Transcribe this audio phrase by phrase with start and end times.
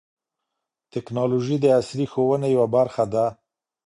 [0.93, 3.25] ټیکنالوژي د عصري ښوونې یوه برخه ده.